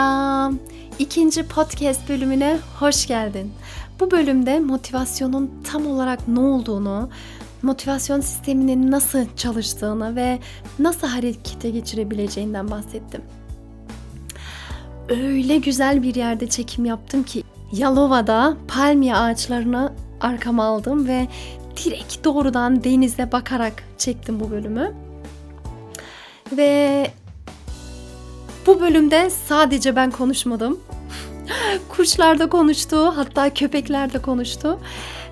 [0.00, 0.58] Selam.
[0.98, 3.52] İkinci podcast bölümüne hoş geldin.
[4.00, 7.08] Bu bölümde motivasyonun tam olarak ne olduğunu,
[7.62, 10.38] motivasyon sisteminin nasıl çalıştığını ve
[10.78, 13.22] nasıl harekete geçirebileceğinden bahsettim.
[15.08, 21.28] Öyle güzel bir yerde çekim yaptım ki Yalova'da palmiye ağaçlarını arkama aldım ve
[21.84, 24.94] direkt doğrudan denize bakarak çektim bu bölümü.
[26.56, 27.10] Ve
[28.70, 30.80] bu bölümde sadece ben konuşmadım.
[31.88, 34.78] Kuşlar da konuştu, hatta köpekler de konuştu.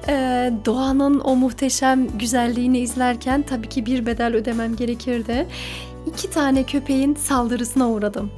[0.08, 5.46] Ee, doğanın o muhteşem güzelliğini izlerken tabii ki bir bedel ödemem gerekirdi.
[6.06, 8.30] İki tane köpeğin saldırısına uğradım.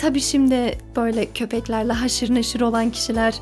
[0.00, 3.34] Tabii şimdi böyle köpeklerle haşır neşir olan kişiler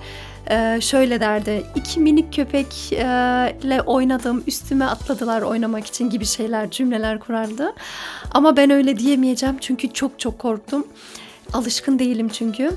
[0.50, 1.62] e, şöyle derdi.
[1.74, 7.74] İki minik köpekle oynadım, üstüme atladılar oynamak için gibi şeyler, cümleler kurardı.
[8.30, 10.86] Ama ben öyle diyemeyeceğim çünkü çok çok korktum.
[11.52, 12.70] Alışkın değilim çünkü.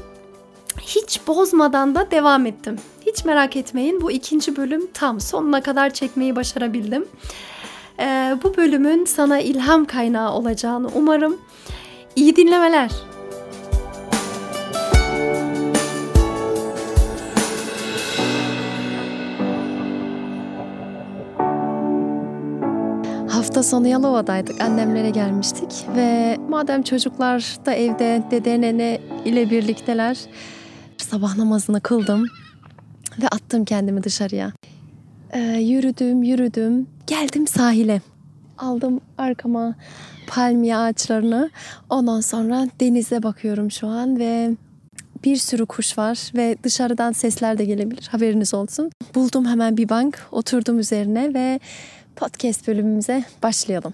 [0.82, 2.80] Hiç bozmadan da devam ettim.
[3.06, 7.06] Hiç merak etmeyin bu ikinci bölüm tam sonuna kadar çekmeyi başarabildim.
[8.00, 11.38] Ee, bu bölümün sana ilham kaynağı olacağını umarım.
[12.16, 12.92] İyi dinlemeler.
[23.52, 24.62] Hafta sonu Yalova'daydık.
[24.62, 30.18] Annemlere gelmiştik ve madem çocuklar da evde dede nene ile birlikteler
[30.98, 32.26] sabah namazını kıldım
[33.22, 34.52] ve attım kendimi dışarıya.
[35.34, 36.88] Ee, yürüdüm, yürüdüm.
[37.08, 38.02] Geldim sahile.
[38.58, 39.76] Aldım arkama
[40.28, 41.50] palmiye ağaçlarını.
[41.90, 44.52] Ondan sonra denize bakıyorum şu an ve
[45.24, 48.08] bir sürü kuş var ve dışarıdan sesler de gelebilir.
[48.12, 48.92] Haberiniz olsun.
[49.16, 51.60] Buldum hemen bir bank, oturdum üzerine ve
[52.16, 53.94] podcast bölümümüze başlayalım.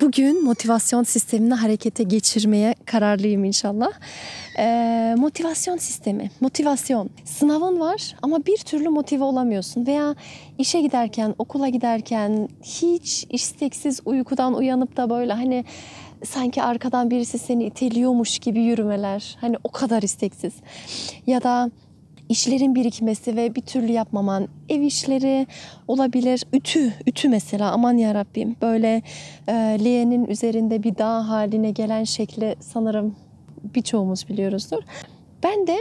[0.00, 3.90] Bugün motivasyon sistemini harekete geçirmeye kararlıyım inşallah.
[4.58, 7.10] Ee, motivasyon sistemi, motivasyon.
[7.24, 10.14] Sınavın var ama bir türlü motive olamıyorsun veya
[10.58, 15.64] işe giderken, okula giderken hiç isteksiz uykudan uyanıp da böyle hani
[16.24, 19.36] sanki arkadan birisi seni iteliyormuş gibi yürümeler.
[19.40, 20.52] Hani o kadar isteksiz.
[21.26, 21.70] Ya da
[22.30, 25.46] işlerin birikmesi ve bir türlü yapmaman, ev işleri
[25.88, 29.02] olabilir, ütü, ütü mesela aman ya Rabbim böyle
[29.48, 29.52] e,
[29.84, 33.16] leğenin üzerinde bir dağ haline gelen şekli sanırım
[33.74, 34.82] birçoğumuz biliyoruzdur.
[35.42, 35.76] Ben de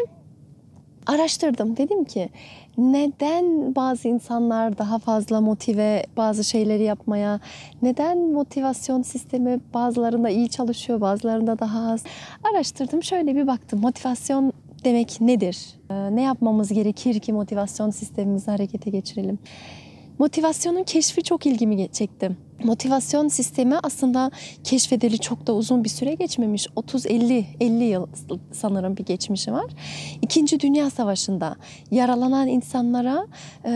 [1.08, 1.78] araştırdım.
[1.78, 2.30] Dedim ki
[2.78, 7.40] neden bazı insanlar daha fazla motive bazı şeyleri yapmaya,
[7.82, 12.04] neden motivasyon sistemi bazılarında iyi çalışıyor, bazılarında daha az.
[12.54, 13.80] Araştırdım, şöyle bir baktım.
[13.80, 14.54] Motivasyon
[14.85, 15.57] demek nedir?
[15.90, 19.40] Ee, ne yapmamız gerekir ki motivasyon sistemimizi harekete geçirelim?
[20.19, 22.31] Motivasyonun keşfi çok ilgimi çekti.
[22.63, 24.31] Motivasyon sistemi aslında
[24.63, 26.67] keşfedeli çok da uzun bir süre geçmemiş.
[26.67, 28.07] 30-50 50 yıl
[28.51, 29.66] sanırım bir geçmişi var.
[30.22, 31.56] İkinci Dünya Savaşı'nda
[31.91, 33.28] yaralanan insanlara
[33.66, 33.72] e,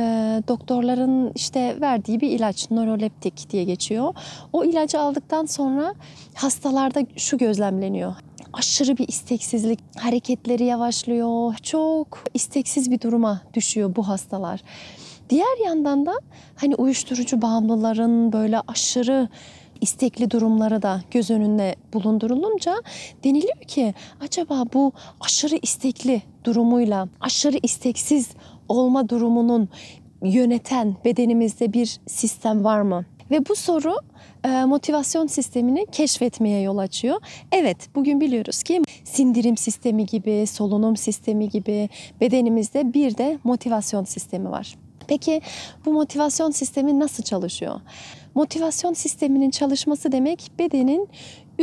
[0.47, 4.13] doktorların işte verdiği bir ilaç nöroleptik diye geçiyor.
[4.53, 5.93] O ilacı aldıktan sonra
[6.33, 8.15] hastalarda şu gözlemleniyor
[8.53, 11.55] aşırı bir isteksizlik, hareketleri yavaşlıyor.
[11.55, 14.61] Çok isteksiz bir duruma düşüyor bu hastalar.
[15.29, 16.13] Diğer yandan da
[16.55, 19.29] hani uyuşturucu bağımlıların böyle aşırı
[19.81, 22.75] istekli durumları da göz önünde bulundurulunca
[23.23, 28.29] deniliyor ki acaba bu aşırı istekli durumuyla aşırı isteksiz
[28.69, 29.69] olma durumunun
[30.23, 33.06] yöneten bedenimizde bir sistem var mı?
[33.31, 33.95] Ve bu soru
[34.45, 37.21] e, motivasyon sistemini keşfetmeye yol açıyor.
[37.51, 41.89] Evet, bugün biliyoruz ki sindirim sistemi gibi, solunum sistemi gibi
[42.21, 44.75] bedenimizde bir de motivasyon sistemi var.
[45.07, 45.41] Peki
[45.85, 47.81] bu motivasyon sistemi nasıl çalışıyor?
[48.35, 51.09] Motivasyon sisteminin çalışması demek bedenin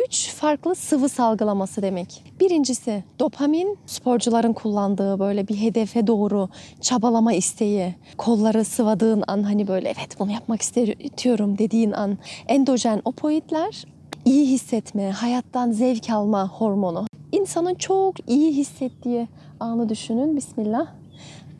[0.06, 2.24] üç farklı sıvı salgılaması demek.
[2.40, 6.48] Birincisi dopamin, sporcuların kullandığı böyle bir hedefe doğru
[6.80, 7.94] çabalama isteği.
[8.16, 12.18] Kolları sıvadığın an hani böyle evet bunu yapmak istiyorum dediğin an.
[12.48, 13.84] Endojen opoidler,
[14.24, 17.06] iyi hissetme, hayattan zevk alma hormonu.
[17.32, 19.28] İnsanın çok iyi hissettiği
[19.60, 20.36] anı düşünün.
[20.36, 20.86] Bismillah.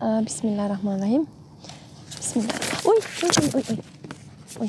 [0.00, 1.26] Bismillahirrahmanirrahim.
[2.20, 2.54] Bismillah.
[2.84, 3.76] Oy, oy, oy, oy.
[4.60, 4.68] oy.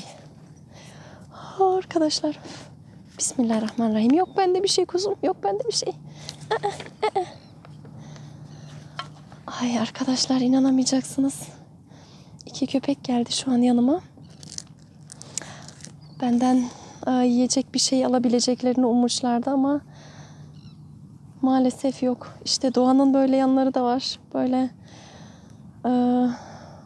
[1.60, 2.40] Aa, arkadaşlar.
[3.18, 4.14] Bismillahirrahmanirrahim.
[4.14, 5.16] Yok bende bir şey kuzum.
[5.24, 5.94] Yok bende bir şey.
[9.62, 11.48] Ay arkadaşlar inanamayacaksınız.
[12.46, 14.02] İki köpek geldi şu an yanıma.
[16.22, 16.64] Benden
[17.24, 19.82] yiyecek bir şey alabileceklerini ummuşlardı ama
[21.42, 22.38] maalesef yok.
[22.46, 24.20] İşte doğanın böyle yanları da var.
[24.34, 24.70] Böyle
[25.86, 25.90] e,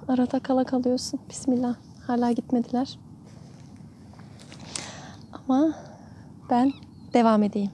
[0.08, 1.20] arada kala kalıyorsun.
[1.30, 1.76] Bismillah.
[2.08, 2.98] Hala gitmediler.
[5.50, 5.74] Ama
[6.50, 6.71] ben
[7.13, 7.71] devam edeyim.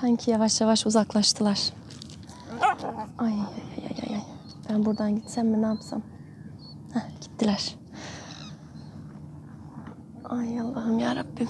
[0.00, 1.72] Sanki yavaş yavaş uzaklaştılar.
[3.18, 4.22] Ay ay ay ay ay.
[4.68, 6.02] Ben buradan gitsem mi ne yapsam?
[6.94, 7.74] Heh, gittiler.
[10.24, 11.48] Ay Allah'ım ya Rabbim.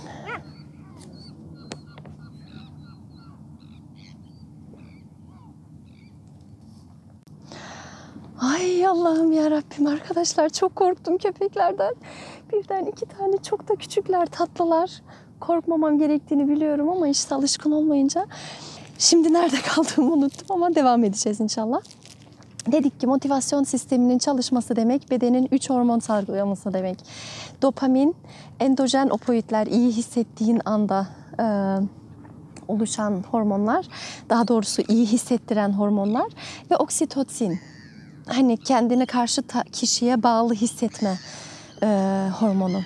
[8.41, 11.95] Ay Allah'ım ya Rabbim arkadaşlar çok korktum köpeklerden.
[12.53, 14.91] Birden iki tane çok da küçükler tatlılar.
[15.41, 18.27] Korkmamam gerektiğini biliyorum ama işte alışkın olmayınca
[18.99, 21.81] şimdi nerede kaldığımı unuttum ama devam edeceğiz inşallah.
[22.67, 26.99] Dedik ki motivasyon sisteminin çalışması demek bedenin 3 hormon salgılaması demek.
[27.63, 28.17] Dopamin,
[28.61, 31.07] endojen opoidler iyi hissettiğin anda
[31.41, 31.45] e,
[32.69, 33.87] oluşan hormonlar,
[34.31, 36.33] daha doğrusu iyi hissettiren hormonlar
[36.71, 37.61] ve oksitosin.
[38.27, 39.43] Hani kendini karşı
[39.73, 41.19] kişiye bağlı hissetme
[41.83, 41.87] e,
[42.41, 42.81] hormonu.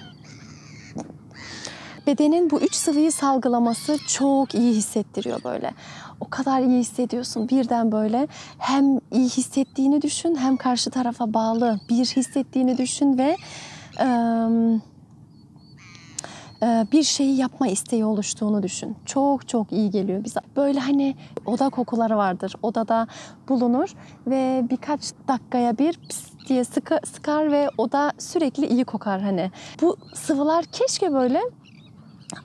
[2.06, 5.71] Bedenin bu üç sıvıyı salgılaması çok iyi hissettiriyor böyle.
[6.21, 8.29] O kadar iyi hissediyorsun birden böyle
[8.59, 13.37] hem iyi hissettiğini düşün hem karşı tarafa bağlı bir hissettiğini düşün ve
[14.00, 14.06] e,
[16.62, 18.97] bir şeyi yapma isteği oluştuğunu düşün.
[19.06, 20.41] Çok çok iyi geliyor bize.
[20.56, 21.14] Böyle hani
[21.47, 22.55] oda kokuları vardır.
[22.62, 23.06] Odada
[23.49, 23.94] bulunur
[24.26, 29.50] ve birkaç dakikaya bir pıs diye sıkı, sıkar ve oda sürekli iyi kokar hani.
[29.82, 31.41] Bu sıvılar keşke böyle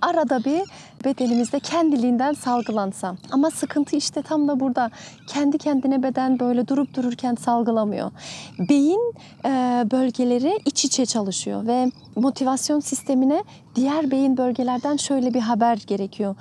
[0.01, 0.62] arada bir
[1.06, 3.16] bedenimizde kendiliğinden salgılansa.
[3.31, 4.92] Ama sıkıntı işte tam da burada.
[5.28, 8.12] Kendi kendine beden böyle durup dururken salgılamıyor.
[8.60, 9.13] Beyin
[9.45, 9.50] e,
[9.92, 13.44] bölgeleri iç içe çalışıyor ve motivasyon sistemine
[13.75, 16.36] diğer beyin bölgelerden şöyle bir haber gerekiyor.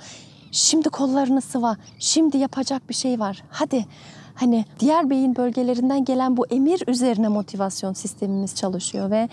[0.51, 3.43] Şimdi kollarını sıva, şimdi yapacak bir şey var.
[3.49, 3.85] Hadi
[4.35, 9.29] hani diğer beyin bölgelerinden gelen bu emir üzerine motivasyon sistemimiz çalışıyor ve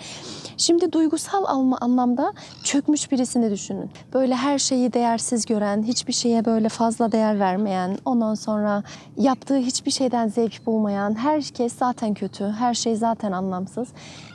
[0.57, 3.91] şimdi duygusal alma anlamda çökmüş birisini düşünün.
[4.13, 8.83] Böyle her şeyi değersiz gören, hiçbir şeye böyle fazla değer vermeyen, ondan sonra
[9.17, 13.87] yaptığı hiçbir şeyden zevk bulmayan, herkes zaten kötü, her şey zaten anlamsız.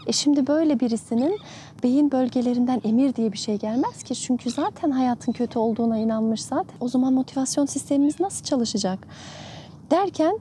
[0.06, 1.38] E şimdi böyle birisinin
[1.82, 4.14] beyin bölgelerinden emir diye bir şey gelmez ki.
[4.14, 6.76] Çünkü zaten hayatın kötü olduğuna inanmış zaten.
[6.80, 8.98] O zaman motivasyon sistemimiz nasıl çalışacak?
[9.90, 10.38] Derken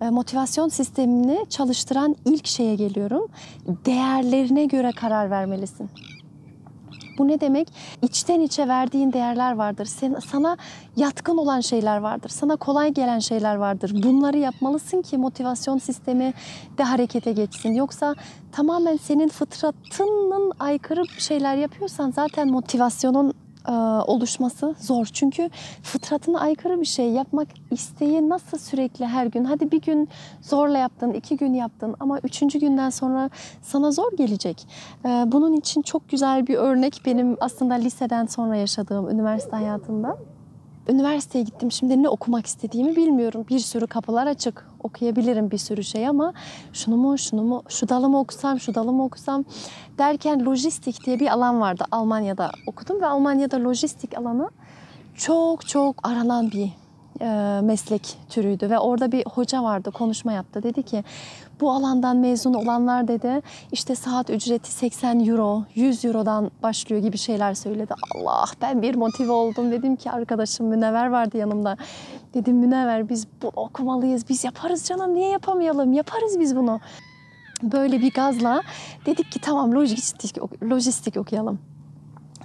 [0.00, 3.26] motivasyon sistemini çalıştıran ilk şeye geliyorum.
[3.66, 5.90] Değerlerine göre karar vermelisin.
[7.20, 7.68] Bu ne demek?
[8.02, 9.84] İçten içe verdiğin değerler vardır.
[9.84, 10.56] Sen, sana
[10.96, 12.28] yatkın olan şeyler vardır.
[12.28, 14.02] Sana kolay gelen şeyler vardır.
[14.02, 16.34] Bunları yapmalısın ki motivasyon sistemi
[16.78, 17.74] de harekete geçsin.
[17.74, 18.14] Yoksa
[18.52, 23.32] tamamen senin fıtratının aykırı şeyler yapıyorsan zaten motivasyonun
[24.06, 25.06] oluşması zor.
[25.12, 25.50] Çünkü
[25.82, 29.44] fıtratına aykırı bir şey yapmak isteği nasıl sürekli her gün?
[29.44, 30.08] Hadi bir gün
[30.42, 33.30] zorla yaptın, iki gün yaptın ama üçüncü günden sonra
[33.62, 34.66] sana zor gelecek.
[35.04, 40.16] E, bunun için çok güzel bir örnek benim aslında liseden sonra yaşadığım üniversite hayatında.
[40.90, 41.72] Üniversiteye gittim.
[41.72, 43.44] Şimdi ne okumak istediğimi bilmiyorum.
[43.50, 44.66] Bir sürü kapılar açık.
[44.82, 46.32] Okuyabilirim bir sürü şey ama
[46.72, 49.44] şunu mu, şunu mu, şu dalı mı okusam, şu dalı mı okusam
[49.98, 51.84] derken lojistik diye bir alan vardı.
[51.90, 54.50] Almanya'da okudum ve Almanya'da lojistik alanı
[55.14, 56.70] çok çok aranan bir
[57.20, 60.62] e, meslek türüydü ve orada bir hoca vardı konuşma yaptı.
[60.62, 61.04] Dedi ki
[61.60, 67.54] bu alandan mezun olanlar dedi işte saat ücreti 80 euro 100 eurodan başlıyor gibi şeyler
[67.54, 67.94] söyledi.
[68.14, 69.72] Allah ben bir motive oldum.
[69.72, 71.76] Dedim ki arkadaşım Münevver vardı yanımda.
[72.34, 75.92] Dedim Münevver biz bu okumalıyız biz yaparız canım niye yapamayalım?
[75.92, 76.80] Yaparız biz bunu.
[77.62, 78.62] Böyle bir gazla
[79.06, 81.58] dedik ki tamam lojistik, lojistik okuyalım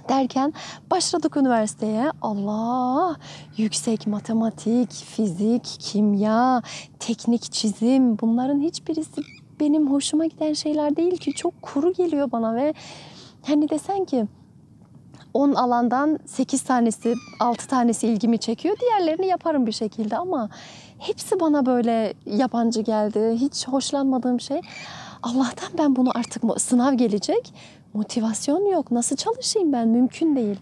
[0.08, 0.52] derken
[0.90, 2.10] başladık üniversiteye.
[2.22, 3.16] Allah!
[3.56, 6.62] Yüksek matematik, fizik, kimya,
[6.98, 9.22] teknik çizim bunların hiçbirisi
[9.60, 11.32] benim hoşuma giden şeyler değil ki.
[11.32, 12.74] Çok kuru geliyor bana ve
[13.46, 14.26] hani desen ki
[15.34, 18.76] 10 alandan 8 tanesi, 6 tanesi ilgimi çekiyor.
[18.80, 20.48] Diğerlerini yaparım bir şekilde ama
[20.98, 23.36] hepsi bana böyle yabancı geldi.
[23.40, 24.60] Hiç hoşlanmadığım şey.
[25.22, 27.54] Allah'tan ben bunu artık sınav gelecek.
[27.96, 28.90] Motivasyon yok.
[28.90, 29.88] Nasıl çalışayım ben?
[29.88, 30.60] Mümkün değil.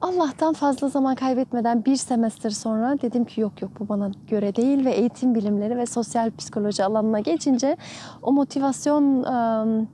[0.00, 4.84] Allah'tan fazla zaman kaybetmeden bir semestr sonra dedim ki yok yok bu bana göre değil
[4.84, 7.76] ve eğitim bilimleri ve sosyal psikoloji alanına geçince
[8.22, 9.86] o motivasyon ıı,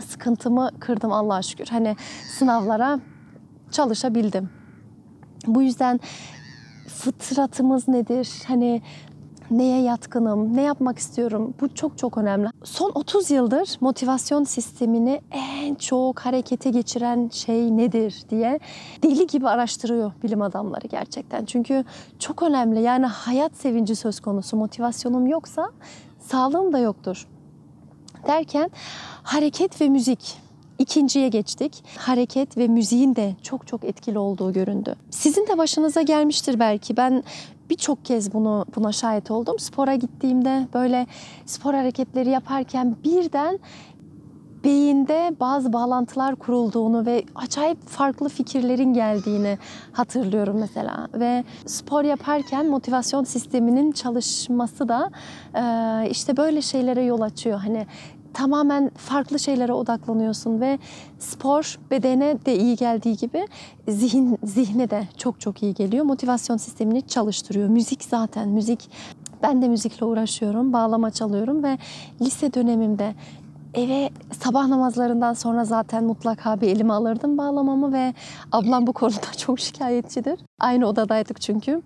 [0.00, 1.66] sıkıntımı kırdım Allah'a şükür.
[1.66, 1.96] Hani
[2.38, 3.00] sınavlara
[3.70, 4.50] çalışabildim.
[5.46, 6.00] Bu yüzden
[6.88, 8.42] fıtratımız nedir?
[8.48, 8.82] Hani
[9.50, 11.54] neye yatkınım, ne yapmak istiyorum?
[11.60, 12.48] Bu çok çok önemli.
[12.64, 18.60] Son 30 yıldır motivasyon sistemini en çok harekete geçiren şey nedir diye
[19.02, 21.44] deli gibi araştırıyor bilim adamları gerçekten.
[21.44, 21.84] Çünkü
[22.18, 22.82] çok önemli.
[22.82, 24.56] Yani hayat sevinci söz konusu.
[24.56, 25.70] Motivasyonum yoksa
[26.20, 27.28] sağlığım da yoktur.
[28.26, 28.70] Derken
[29.22, 30.40] hareket ve müzik
[30.80, 31.84] İkinciye geçtik.
[31.98, 34.94] Hareket ve müziğin de çok çok etkili olduğu göründü.
[35.10, 36.96] Sizin de başınıza gelmiştir belki.
[36.96, 37.22] Ben
[37.70, 39.58] birçok kez bunu buna şahit oldum.
[39.58, 41.06] Spora gittiğimde böyle
[41.46, 43.58] spor hareketleri yaparken birden
[44.64, 49.58] beyinde bazı bağlantılar kurulduğunu ve acayip farklı fikirlerin geldiğini
[49.92, 51.08] hatırlıyorum mesela.
[51.14, 55.10] Ve spor yaparken motivasyon sisteminin çalışması da
[56.10, 57.58] işte böyle şeylere yol açıyor.
[57.58, 57.86] Hani
[58.34, 60.78] tamamen farklı şeylere odaklanıyorsun ve
[61.18, 63.48] spor bedene de iyi geldiği gibi
[63.88, 66.04] zihin zihne de çok çok iyi geliyor.
[66.04, 67.68] Motivasyon sistemini çalıştırıyor.
[67.68, 68.90] Müzik zaten müzik
[69.42, 71.78] ben de müzikle uğraşıyorum, bağlama çalıyorum ve
[72.20, 73.14] lise dönemimde
[73.74, 74.10] eve
[74.44, 78.14] sabah namazlarından sonra zaten mutlaka bir elime alırdım bağlamamı ve
[78.52, 80.40] ablam bu konuda çok şikayetçidir.
[80.60, 81.82] Aynı odadaydık çünkü.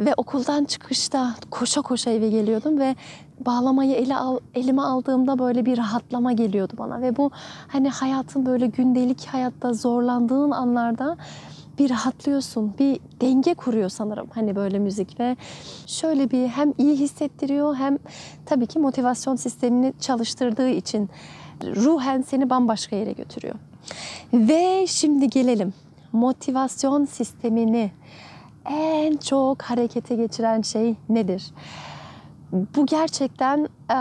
[0.00, 2.96] Ve okuldan çıkışta koşa koşa eve geliyordum ve
[3.46, 7.30] bağlamayı ele al, elime aldığımda böyle bir rahatlama geliyordu bana ve bu
[7.68, 11.16] hani hayatın böyle gündelik hayatta zorlandığın anlarda
[11.78, 15.36] bir rahatlıyorsun, bir denge kuruyor sanırım hani böyle müzik ve
[15.86, 17.98] şöyle bir hem iyi hissettiriyor hem
[18.46, 21.10] tabii ki motivasyon sistemini çalıştırdığı için
[21.64, 23.54] ruhen seni bambaşka yere götürüyor.
[24.32, 25.74] Ve şimdi gelelim
[26.12, 27.90] motivasyon sistemini
[28.70, 31.44] en çok harekete geçiren şey nedir?
[32.52, 33.96] Bu gerçekten e,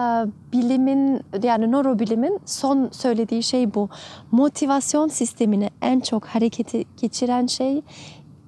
[0.54, 3.90] bilimin yani nörobilimin son söylediği şey bu.
[4.32, 7.82] Motivasyon sistemini en çok harekete geçiren şey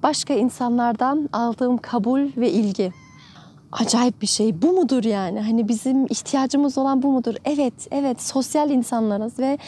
[0.02, 2.92] başka insanlardan aldığım kabul ve ilgi.
[3.80, 4.62] Acayip bir şey.
[4.62, 5.40] Bu mudur yani?
[5.40, 7.34] Hani bizim ihtiyacımız olan bu mudur?
[7.44, 8.22] Evet, evet.
[8.22, 9.58] Sosyal insanlarız ve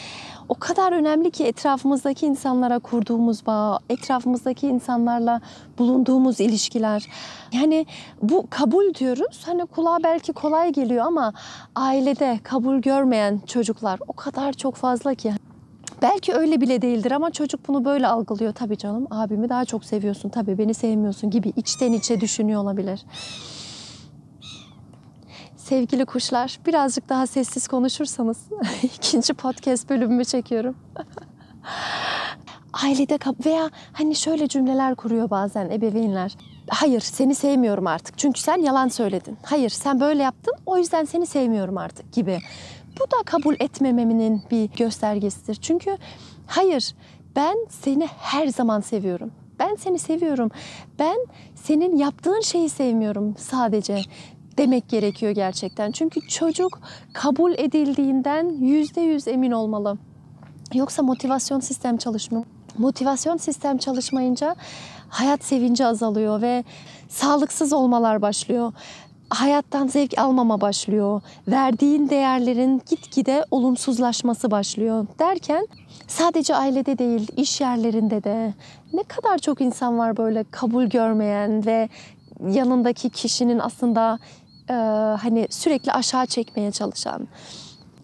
[0.49, 5.41] o kadar önemli ki etrafımızdaki insanlara kurduğumuz bağ, etrafımızdaki insanlarla
[5.79, 7.07] bulunduğumuz ilişkiler.
[7.53, 7.85] Yani
[8.21, 9.41] bu kabul diyoruz.
[9.45, 11.33] Hani kulağa belki kolay geliyor ama
[11.75, 15.33] ailede kabul görmeyen çocuklar o kadar çok fazla ki.
[16.01, 18.53] Belki öyle bile değildir ama çocuk bunu böyle algılıyor.
[18.53, 23.05] Tabii canım abimi daha çok seviyorsun, tabii beni sevmiyorsun gibi içten içe düşünüyor olabilir.
[25.69, 28.37] Sevgili kuşlar, birazcık daha sessiz konuşursanız
[28.83, 30.75] ikinci podcast bölümümü çekiyorum.
[32.83, 36.35] Ailede veya hani şöyle cümleler kuruyor bazen ebeveynler.
[36.69, 39.37] Hayır seni sevmiyorum artık çünkü sen yalan söyledin.
[39.43, 42.39] Hayır sen böyle yaptın o yüzden seni sevmiyorum artık gibi.
[42.99, 45.55] Bu da kabul etmememin bir göstergesidir.
[45.55, 45.97] Çünkü
[46.45, 46.95] hayır
[47.35, 49.31] ben seni her zaman seviyorum.
[49.59, 50.51] Ben seni seviyorum.
[50.99, 51.17] Ben
[51.55, 54.01] senin yaptığın şeyi sevmiyorum sadece
[54.57, 55.91] demek gerekiyor gerçekten.
[55.91, 56.79] Çünkü çocuk
[57.13, 59.97] kabul edildiğinden yüzde yüz emin olmalı.
[60.73, 62.45] Yoksa motivasyon sistem çalışmıyor.
[62.77, 64.55] Motivasyon sistem çalışmayınca
[65.09, 66.63] hayat sevinci azalıyor ve
[67.09, 68.73] sağlıksız olmalar başlıyor.
[69.29, 71.21] Hayattan zevk almama başlıyor.
[71.47, 75.07] Verdiğin değerlerin gitgide olumsuzlaşması başlıyor.
[75.19, 75.67] Derken
[76.07, 78.53] sadece ailede değil, iş yerlerinde de
[78.93, 81.89] ne kadar çok insan var böyle kabul görmeyen ve
[82.47, 84.19] yanındaki kişinin aslında
[84.69, 84.73] e,
[85.21, 87.27] hani sürekli aşağı çekmeye çalışan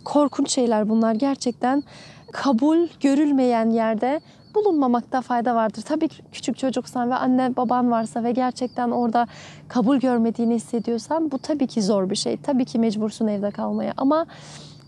[0.04, 1.84] korkunç şeyler bunlar gerçekten
[2.32, 4.22] kabul görülmeyen yerde
[4.56, 5.82] bulunmamakta fayda vardır.
[5.82, 9.28] Tabii küçük çocuksan ve anne baban varsa ve gerçekten orada
[9.68, 12.38] kabul görmediğini hissediyorsan bu tabii ki zor bir şey.
[12.38, 14.26] Tabii ki mecbursun evde kalmaya ama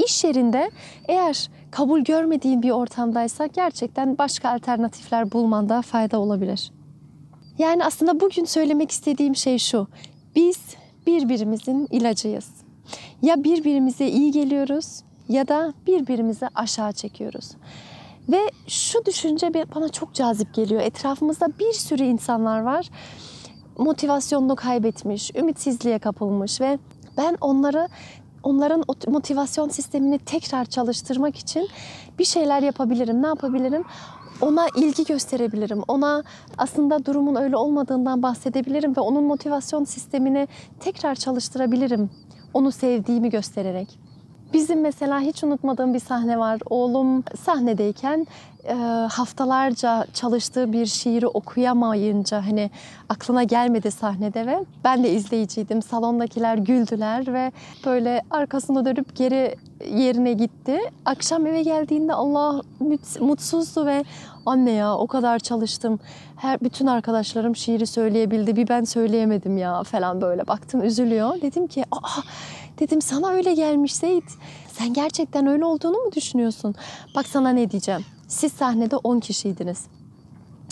[0.05, 0.72] iş yerinde
[1.08, 6.72] eğer kabul görmediğin bir ortamdaysa gerçekten başka alternatifler bulmanda fayda olabilir.
[7.58, 9.88] Yani aslında bugün söylemek istediğim şey şu.
[10.36, 10.60] Biz
[11.07, 12.50] birbirimizin ilacıyız.
[13.21, 17.51] Ya birbirimize iyi geliyoruz ya da birbirimizi aşağı çekiyoruz.
[18.29, 20.81] Ve şu düşünce bana çok cazip geliyor.
[20.81, 22.89] Etrafımızda bir sürü insanlar var.
[23.77, 26.79] Motivasyonunu kaybetmiş, ümitsizliğe kapılmış ve
[27.17, 27.88] ben onları
[28.43, 31.69] onların motivasyon sistemini tekrar çalıştırmak için
[32.19, 33.24] bir şeyler yapabilirim.
[33.24, 33.83] Ne yapabilirim?
[34.42, 35.82] Ona ilgi gösterebilirim.
[35.88, 36.24] Ona
[36.58, 40.48] aslında durumun öyle olmadığından bahsedebilirim ve onun motivasyon sistemini
[40.80, 42.10] tekrar çalıştırabilirim.
[42.54, 44.00] Onu sevdiğimi göstererek.
[44.54, 46.60] Bizim mesela hiç unutmadığım bir sahne var.
[46.70, 48.27] Oğlum sahnedeyken
[48.63, 48.74] e,
[49.12, 52.72] haftalarca çalıştığı bir şiiri okuyamayınca hani
[53.10, 55.82] aklına gelmedi sahnede ve ben de izleyiciydim.
[55.82, 57.51] Salondakiler güldüler ve
[57.86, 60.79] böyle arkasını dönüp geri yerine gitti.
[61.05, 62.62] Akşam eve geldiğinde Allah
[63.20, 64.03] mutsuzdu ve
[64.46, 66.00] anne ya o kadar çalıştım.
[66.36, 68.55] Her bütün arkadaşlarım şiiri söyleyebildi.
[68.55, 71.41] Bir ben söyleyemedim ya falan böyle baktım üzülüyor.
[71.41, 72.22] Dedim ki aa
[72.79, 74.32] dedim sana öyle gelmiş Seyit.
[74.67, 76.75] Sen gerçekten öyle olduğunu mu düşünüyorsun?
[77.15, 78.05] Bak sana ne diyeceğim.
[78.27, 79.86] Siz sahnede 10 kişiydiniz.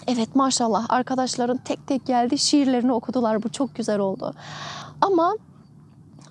[0.08, 3.44] Evet maşallah arkadaşların tek tek geldi şiirlerini okudular.
[3.44, 4.34] Bu çok güzel oldu.
[5.02, 5.36] Ama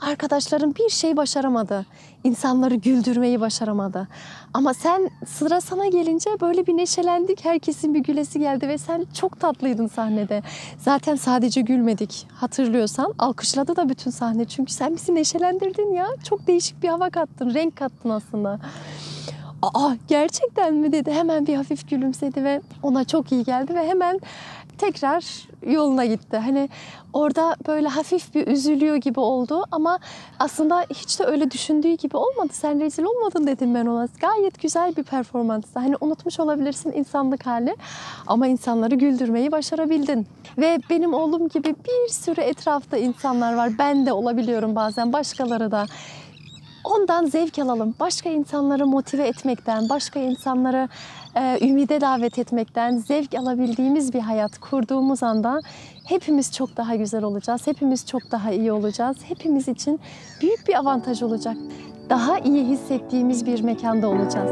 [0.03, 1.87] arkadaşların bir şey başaramadı.
[2.25, 4.09] İnsanları güldürmeyi başaramadı.
[4.55, 7.45] Ama sen sıra sana gelince böyle bir neşelendik.
[7.45, 10.43] Herkesin bir gülesi geldi ve sen çok tatlıydın sahnede.
[10.79, 12.27] Zaten sadece gülmedik.
[12.35, 14.45] Hatırlıyorsan alkışladı da bütün sahne.
[14.45, 16.07] Çünkü sen bizi neşelendirdin ya.
[16.25, 18.59] Çok değişik bir hava kattın, renk kattın aslında.
[19.63, 21.13] Aa gerçekten mi dedi.
[21.13, 24.21] Hemen bir hafif gülümsedi ve ona çok iyi geldi ve hemen
[24.79, 25.25] tekrar
[25.67, 26.37] yoluna gitti.
[26.37, 26.69] Hani
[27.13, 29.99] orada böyle hafif bir üzülüyor gibi oldu ama
[30.39, 32.49] aslında hiç de öyle düşündüğü gibi olmadı.
[32.53, 34.09] Sen rezil olmadın dedim ben ona.
[34.21, 35.81] Gayet güzel bir performanstı.
[35.81, 37.77] Hani unutmuş olabilirsin insanlık hali
[38.27, 40.27] ama insanları güldürmeyi başarabildin.
[40.59, 43.71] Ve benim oğlum gibi bir sürü etrafta insanlar var.
[43.79, 45.87] Ben de olabiliyorum bazen başkaları da.
[46.85, 47.95] Ondan zevk alalım.
[48.01, 50.89] Başka insanları motive etmekten, başka insanları
[51.37, 55.61] e, ümide davet etmekten zevk alabildiğimiz bir hayat kurduğumuz anda
[56.05, 57.67] hepimiz çok daha güzel olacağız.
[57.67, 59.17] Hepimiz çok daha iyi olacağız.
[59.29, 60.01] Hepimiz için
[60.41, 61.57] büyük bir avantaj olacak.
[62.11, 64.51] Daha iyi hissettiğimiz bir mekanda olacağız.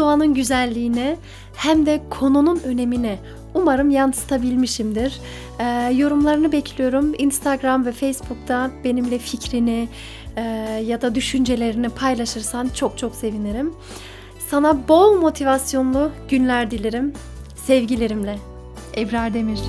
[0.00, 1.16] Doğanın güzelliğine
[1.56, 3.18] hem de konunun önemine
[3.54, 5.20] umarım yansıtabilmişimdir.
[5.58, 5.64] Ee,
[5.96, 7.14] yorumlarını bekliyorum.
[7.18, 9.88] Instagram ve Facebook'ta benimle fikrini
[10.36, 10.42] e,
[10.86, 13.74] ya da düşüncelerini paylaşırsan çok çok sevinirim.
[14.48, 17.12] Sana bol motivasyonlu günler dilerim.
[17.66, 18.38] Sevgilerimle.
[18.96, 19.60] Ebrar Demir.